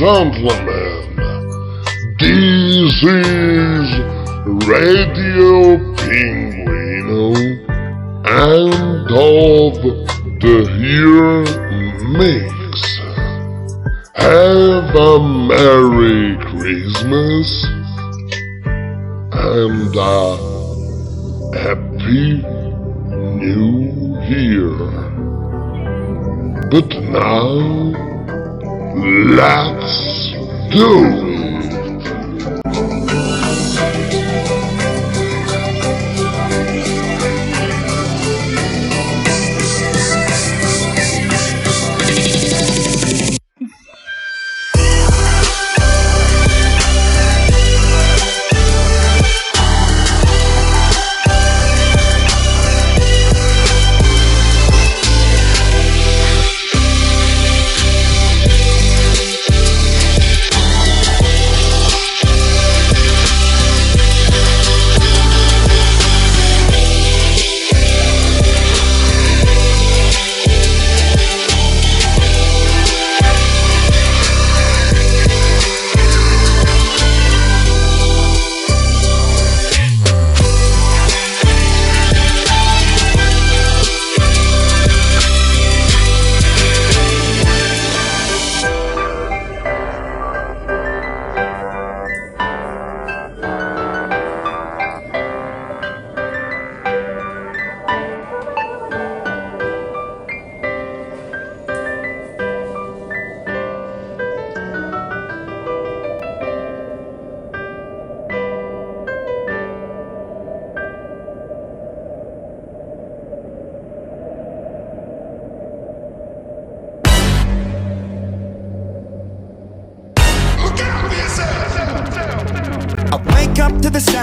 [0.00, 0.69] germ.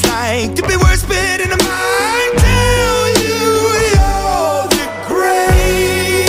[0.00, 2.38] It's like to be worse fit in a mind.
[2.38, 3.40] Tell you
[3.94, 6.24] you're the greatest,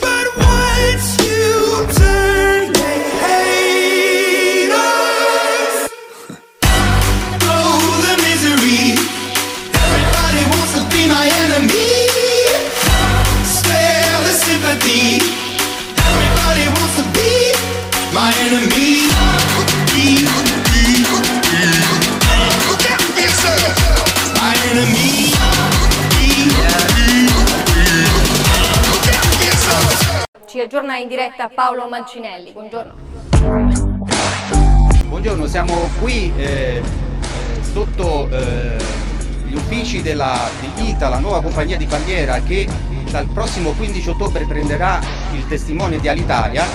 [0.00, 5.88] but once you turn, they hate us.
[7.42, 8.84] Oh, the misery.
[9.84, 11.92] Everybody wants to be my enemy.
[13.56, 15.04] Spare the sympathy.
[16.10, 17.32] Everybody wants to be
[18.12, 18.59] my enemy.
[30.60, 32.52] Ci aggiorna in diretta Paolo Mancinelli.
[32.52, 32.92] Buongiorno.
[35.06, 36.82] Buongiorno, siamo qui eh,
[37.72, 38.76] sotto eh,
[39.46, 42.68] gli uffici della, di ITA, la nuova compagnia di bandiera che
[43.10, 45.00] dal prossimo 15 ottobre prenderà
[45.32, 46.66] il testimone di Alitalia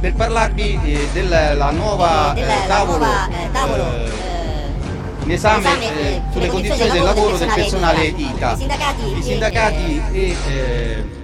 [0.00, 5.30] per parlarvi eh, della nuova eh, della la tavolo, nuova, eh, tavolo, eh, eh, in
[5.30, 8.20] esame eh, eh, sulle condizioni del lavoro del personale ITA.
[8.20, 8.52] ITA.
[8.52, 11.18] I sindacati I e- sindacati e eh,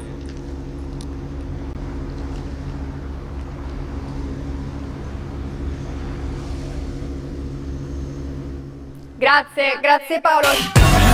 [9.18, 11.05] Grazie, grazie Paolo.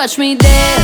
[0.00, 0.79] Watch me dance.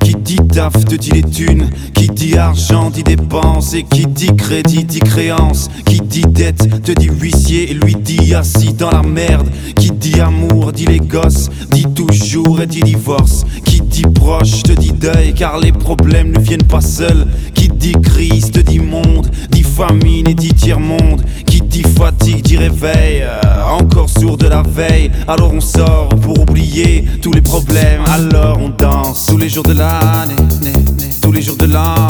[0.00, 4.36] Qui dit taf te dit les thunes, qui dit argent dit dépenses et qui dit
[4.36, 9.02] crédit dit créance, qui dit dette te dit huissier et lui dit assis dans la
[9.02, 14.62] merde, qui dit amour dit les gosses, dit toujours et dit divorce, qui dit proche
[14.62, 18.78] te dit deuil car les problèmes ne viennent pas seuls, qui dit crise te dit
[18.78, 23.40] monde, dit famine et dit tiers-monde, qui dit fatigue dit réveil, euh,
[23.80, 28.68] encore sourd de la veille, alors on sort pour oublier tous les problèmes, alors on
[28.68, 32.06] danse tous les jours de l'année, né, né, tous les jours de l'an,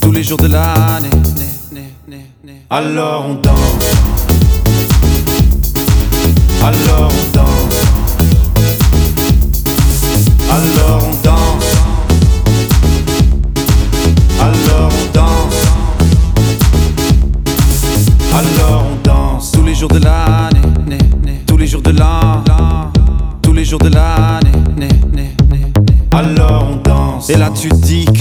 [0.00, 2.52] tous les jours de l'année, né, né, né, né.
[2.70, 3.86] alors on danse,
[6.60, 7.78] alors on danse,
[10.50, 11.76] alors on danse,
[14.40, 15.07] alors on danse.
[18.38, 22.44] Alors on danse tous les jours de l'année, né, né, tous les jours de l'an,
[23.42, 25.72] tous les jours de l'année, né, né, né, né.
[26.12, 27.30] Alors on danse.
[27.30, 28.17] Et là tu dis que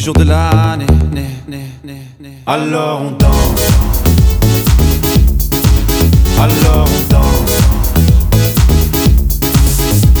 [0.00, 2.30] les jours de l'année, né, né, né, né.
[2.46, 3.60] Alors on danse.
[6.38, 7.52] Alors on danse.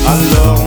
[0.06, 0.59] Alors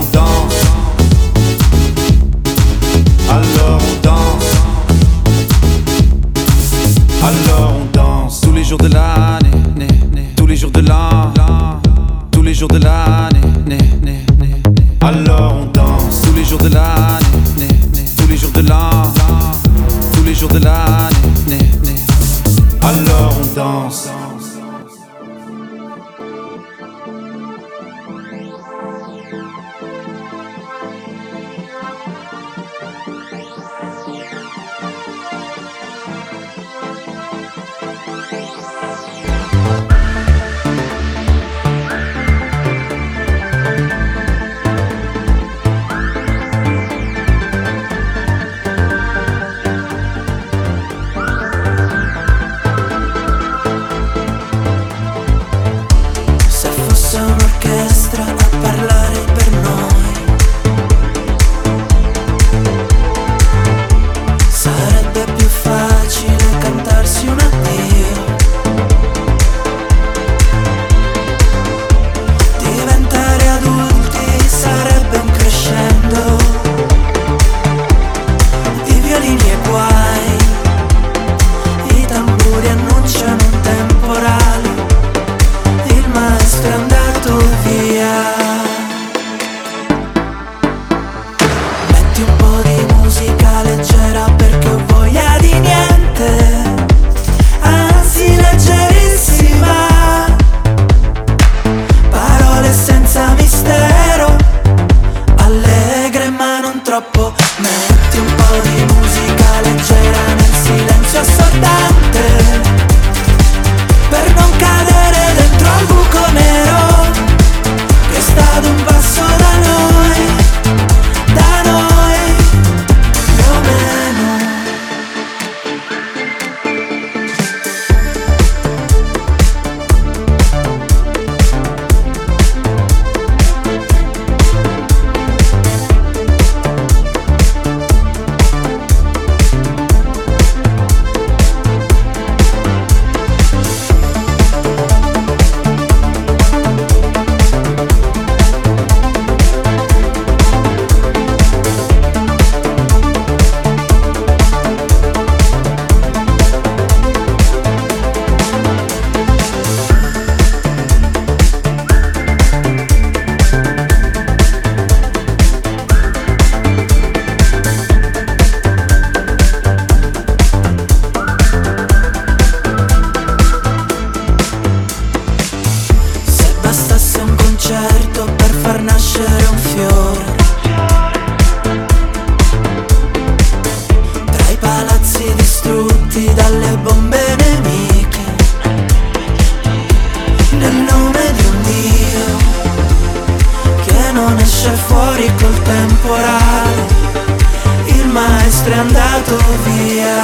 [198.54, 200.24] nostro è andato via.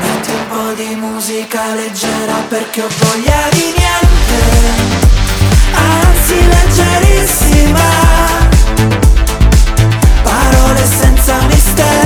[0.00, 4.40] Metti un po' di musica leggera perché ho voglia di niente,
[5.72, 7.84] anzi leggerissima.
[10.22, 12.05] Parole senza mistero,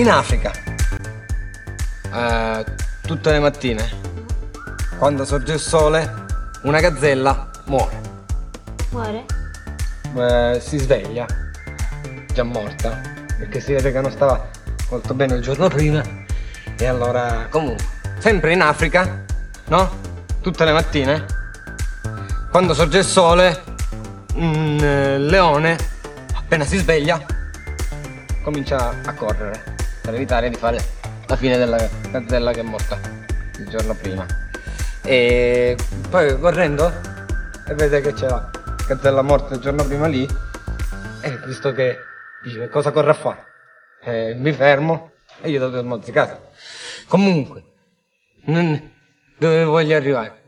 [0.00, 0.50] in Africa,
[2.14, 2.64] eh,
[3.02, 3.86] tutte le mattine,
[4.98, 6.24] quando sorge il sole,
[6.62, 8.00] una gazzella muore.
[8.92, 9.26] Muore?
[10.16, 11.26] Eh, si sveglia,
[12.32, 12.98] già morta,
[13.36, 14.48] perché si vede che non stava
[14.88, 16.02] molto bene il giorno prima.
[16.78, 17.84] E allora, comunque,
[18.20, 19.22] sempre in Africa,
[19.66, 19.98] no?
[20.40, 21.26] Tutte le mattine,
[22.50, 23.64] quando sorge il sole,
[24.36, 25.76] un eh, leone,
[26.32, 27.22] appena si sveglia,
[28.42, 29.76] comincia a correre
[30.10, 30.78] per evitare di fare
[31.26, 32.98] la fine della gazzella che è morta
[33.58, 34.26] il giorno prima.
[35.02, 35.76] E
[36.08, 36.92] poi correndo
[37.68, 38.50] e vede che c'è la
[38.88, 40.26] gazzella morta il giorno prima lì
[41.22, 41.96] e visto che
[42.42, 43.44] dice cosa corre a fare?
[44.02, 46.50] E mi fermo e io devo mozzicare.
[47.06, 47.62] Comunque,
[48.46, 48.92] non-
[49.38, 50.42] dove voglio arrivare?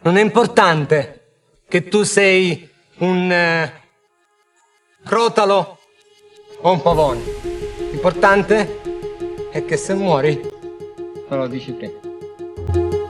[0.00, 1.36] Non è importante
[1.68, 2.68] che tu sei
[2.98, 3.72] un eh,
[5.04, 5.78] crotalo
[6.60, 7.22] o un pavone.
[7.90, 8.93] L'importante
[9.54, 10.40] è che se muori,
[11.28, 13.03] me lo dici prima.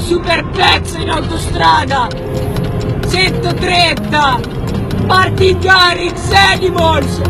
[0.00, 2.08] Super pezzo in autostrada!
[3.06, 5.06] 130!
[5.06, 7.20] Party Garrix Animals!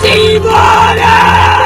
[0.00, 1.61] Simone!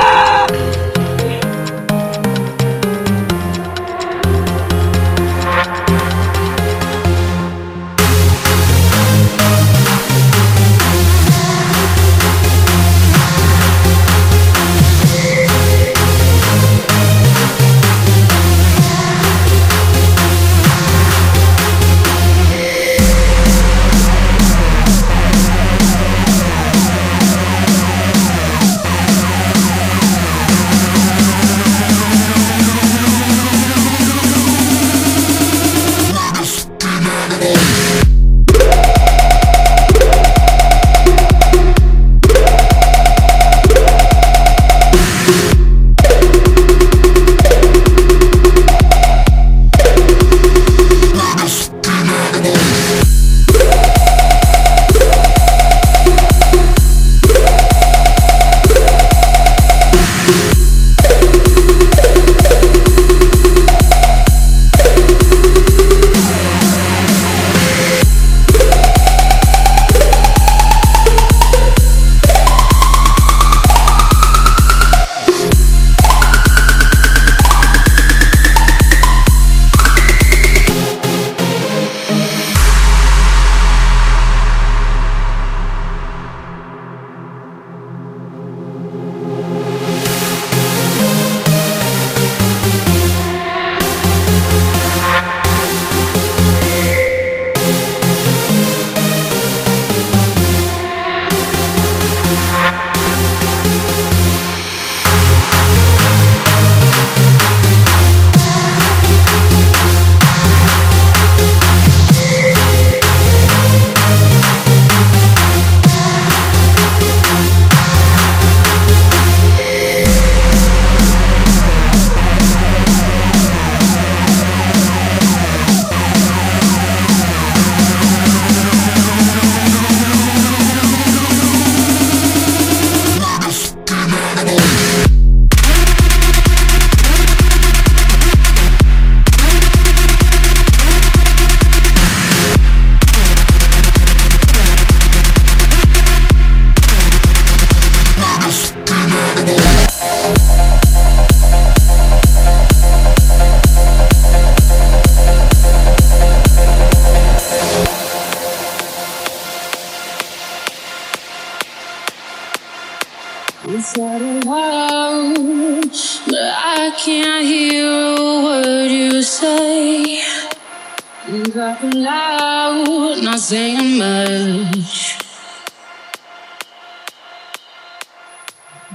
[173.46, 175.18] saying much.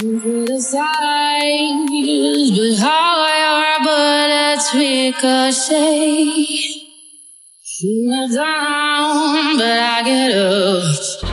[0.04, 1.88] Move it aside,
[2.58, 6.36] but how our bullets ricochet.
[7.64, 11.31] She went down, but I get up.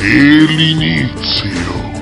[0.00, 1.92] e l'inizio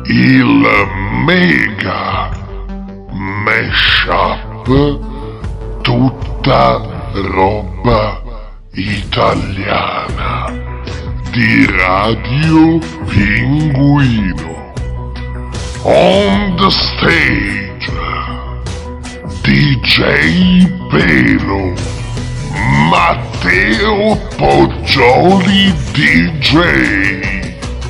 [0.05, 0.67] il
[1.25, 2.29] mega
[3.11, 4.67] mashup
[5.81, 6.81] tutta
[7.13, 8.21] roba
[8.73, 10.51] italiana
[11.31, 14.58] di Radio Pinguino
[15.85, 17.87] on the stage
[19.43, 21.75] DJ Pelo,
[22.89, 26.53] Matteo Poggioli DJ,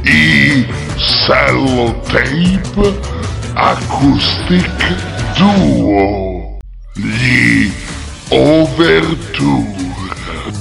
[0.05, 2.93] i Cellotape
[3.55, 4.69] Acoustic
[5.35, 6.57] Duo,
[6.93, 7.71] gli
[8.29, 9.77] Overture.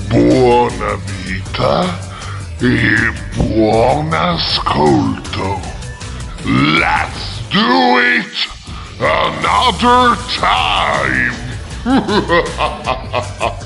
[0.09, 1.99] Buona vita
[2.61, 5.78] e buon ascolto.
[6.45, 8.59] Let's do it!
[9.01, 11.35] another time.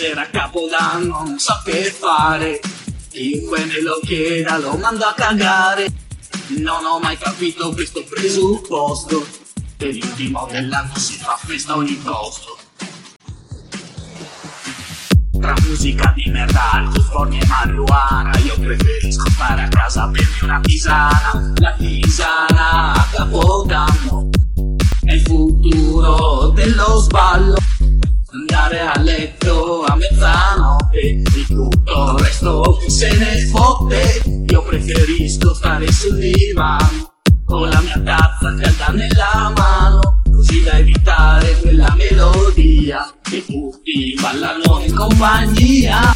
[0.00, 2.58] Sera capodanno, non so che fare.
[3.10, 5.92] Chiunque me lo chieda lo mando a cagare.
[6.56, 9.26] Non ho mai capito questo presupposto.
[9.76, 12.56] Per l'ultimo dell'anno si fa festa a ogni costo.
[15.38, 21.52] Tra musica di merda, alcol e marijuana Io preferisco stare a casa bermi una tisana
[21.56, 24.28] La tisana a capodanno
[25.02, 27.69] È il futuro dello sballo
[28.60, 34.22] Andare a letto a mezzanotte Di tutto il resto chi se ne fotte.
[34.48, 37.14] Io preferisco stare sul divano
[37.46, 44.80] con la mia tazza calda nella mano, così da evitare quella melodia che tutti ballano
[44.84, 46.14] in compagnia.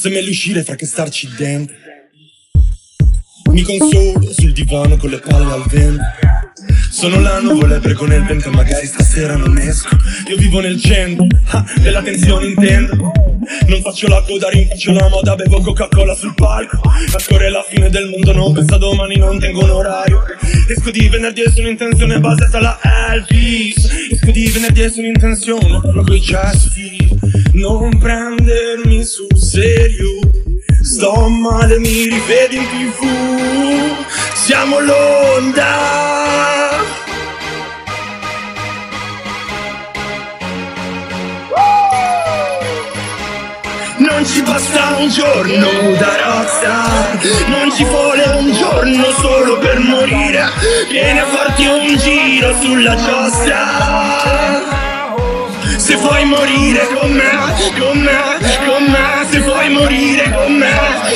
[0.00, 1.76] Forse è meglio uscire fra che starci dentro.
[3.50, 6.02] Mi consolo sul divano con le palle al vento.
[6.90, 9.94] Sono la nuvola e prego nel vento, magari stasera non esco.
[10.30, 13.12] Io vivo nel centro, ah, della tensione intendo.
[13.66, 16.80] Non faccio la coda, rinfaccio la moda, bevo Coca-Cola sul palco.
[16.80, 20.24] A scorre la fine del mondo, non pensa domani, non tengo un orario.
[20.66, 22.78] Esco di venerdì e sono in tensione basata alla
[23.10, 23.86] Elvis.
[24.12, 26.89] Esco di venerdì e sono in tensione, parlo coi cessi.
[27.60, 30.18] Non prendermi sul serio.
[30.82, 33.04] Sto male, mi rivedi in tv.
[34.32, 36.78] Siamo l'onda.
[43.98, 45.68] Non ci basta un giorno
[45.98, 47.18] da rockstar
[47.48, 50.48] Non ci vuole un giorno solo per morire
[50.88, 54.59] Vieni a farti un giro sulla giostra
[56.00, 57.30] vuoi morire con me,
[57.78, 58.18] con me,
[58.66, 60.72] con me Se vuoi morire con me,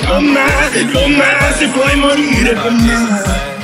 [0.07, 3.64] con me, con me Se vuoi morire con me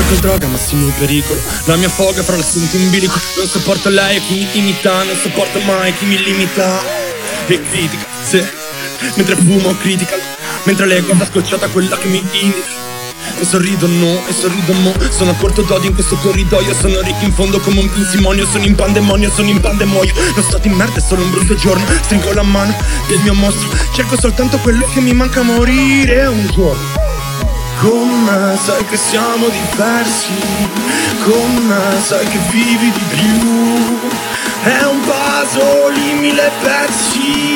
[0.00, 1.38] Alcol, droga, massimo pericolo.
[1.66, 3.20] La mia foga fra l'assunto in bilico.
[3.36, 6.82] Non sopporto lei e chi mi imita Non sopporto mai chi mi limita.
[7.46, 8.50] E critica, se
[9.16, 10.16] Mentre fumo critica.
[10.64, 12.78] Mentre lei guarda scocciata quella che mi indica.
[13.38, 14.94] E sorrido no, e sorrido mo.
[15.10, 16.74] Sono a corto d'odio in questo corridoio.
[16.74, 18.46] Sono ricco in fondo come un pinsimonio.
[18.46, 21.84] Sono in pandemonio, sono in pandemonio Non sto in merda, è solo un brutto giorno.
[22.02, 22.74] Stringo la mano
[23.06, 23.68] del mio mostro.
[23.94, 27.09] Cerco soltanto quello che mi manca a morire un giorno
[27.80, 30.38] con me sai che siamo diversi,
[31.24, 34.10] con me sai che vivi di più,
[34.64, 37.48] è un puzzle in mille pezzi.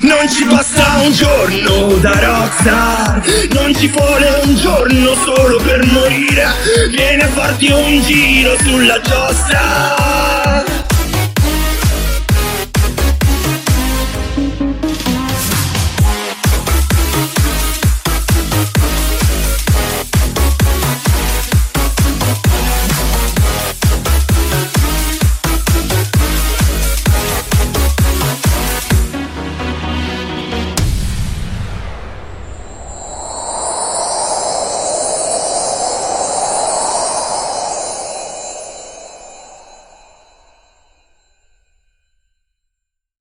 [0.00, 3.22] Non ci basta un giorno da rockstar,
[3.54, 6.46] non ci vuole un giorno solo per morire,
[6.90, 10.73] vieni a farti un giro sulla giostra.